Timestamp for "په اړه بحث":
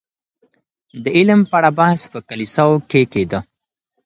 1.49-2.01